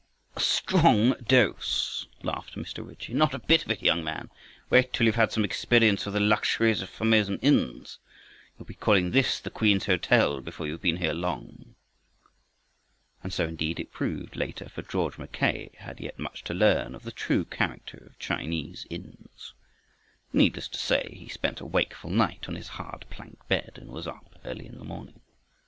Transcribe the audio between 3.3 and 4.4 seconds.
a bit of it, young man.